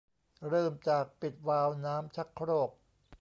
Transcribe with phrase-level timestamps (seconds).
[0.47, 2.69] เริ่มจากปิดวาล์วน้ำชักโครก